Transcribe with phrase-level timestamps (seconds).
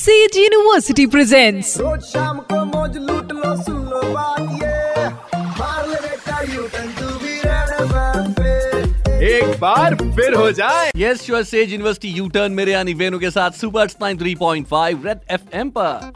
[0.00, 5.08] Says university presents रोज शाम को मौज लूट लो सुन लो बात ये।
[5.58, 7.68] मार ले बेटा U turn to be red
[9.30, 13.30] एक बार फिर हो जाए। Yes sure Sage University U turn मेरे यानी वेनु के
[13.30, 16.10] साथ super spine three point five red F M पर।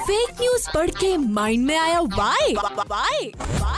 [0.00, 3.32] फेक न्यूज़ पढ़ के माइंड में आया वाई वाई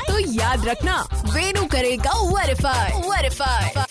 [0.09, 1.01] तो याद रखना
[1.35, 3.90] वेनु करेगा वेरीफाई वेरीफाई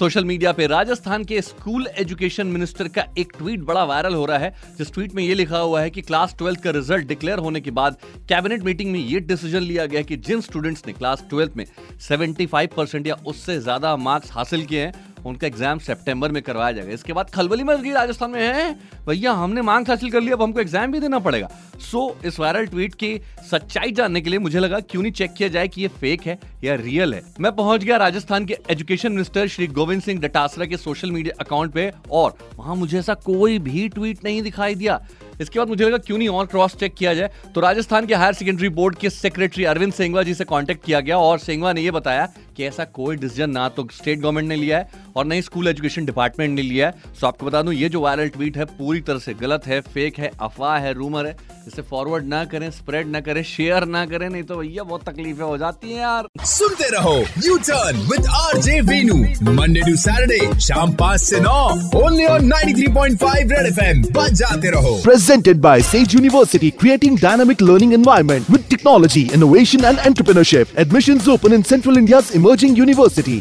[0.00, 4.38] सोशल मीडिया पे राजस्थान के स्कूल एजुकेशन मिनिस्टर का एक ट्वीट बड़ा वायरल हो रहा
[4.38, 7.60] है, जिस ट्वीट में ये लिखा हुआ है कि क्लास ट्वेल्थ का रिज़ल्ट डिक्लेयर होने
[7.60, 7.96] के बाद
[8.28, 11.64] कैबिनेट मीटिंग में ये डिसीज़न लिया गया कि जिन स्टूडेंट्स ने क्लास ट्वेल्थ में
[12.00, 16.92] 75 परसेंट या उससे ज़्यादा मार्क्स हासिल किए हैं उनका एग्ज़ाम सितंबर में करवाया जाएगा।
[16.92, 18.72] इसके बाद खलबली गई राजस्थान में है।
[19.06, 21.48] भैया हमने मार्क्स हासिल कर लिया अब हमको एग्ज़ाम भी देना पड़ेगा।
[21.80, 23.20] सो so, इस वायरल ट्वीट की
[23.50, 26.38] सच्चाई जानने के लिए मुझे लगा क्यों नहीं चेक किया जाए कि ये फेक है
[26.64, 27.22] या रियल है?
[27.40, 31.72] मैं पहुँच गया राजस्थान के एजुकेशन मिनिस्टर श्री गोविंद सिंह डटासरा के सोशल मीडिया अकाउंट
[31.72, 35.00] पे और वहाँ मुझे ऐसा कोई भी ट्वीट नहीं दिखाई दिया।
[35.40, 37.30] इसके बाद मुझे लगा क्यों नहीं और क्रॉस चेक किया जाए?
[37.54, 41.18] तो राजस्थान के हायर सेकेंडरी बोर्ड के सेक्रेटरी अरविंद सेंगवा जी से कॉन्टेक्ट किया गया
[41.18, 44.78] और सेंगवा ने यह बताया कि ऐसा कोई डिसीज़न ना तो स्टेट गवर्नमेंट ने लिया
[44.78, 47.88] है और ना ही स्कूल एजुकेशन डिपार्टमेंट ने लिया है। सो आपको बता दूँ, ये
[47.88, 51.49] जो वायरल ट्वीट है, पूरी तरह से गलत है फेक है, अफवाह है रूमर है।
[51.66, 55.42] इसे फॉरवर्ड ना करें स्प्रेड ना करें शेयर ना करें नहीं तो भैया बहुत तकलीफें
[55.44, 59.16] हो जाती हैं यार। सुनते रहो U turn with R J Venu
[59.52, 61.58] Monday to Saturday शाम पाँच ऐसी नौ
[62.00, 64.02] only on nine three point five red F M
[64.32, 70.78] जाते रहो। Presented by Sage University creating dynamic learning environment with technology innovation and entrepreneurship
[70.78, 73.38] admission open in central India emerging university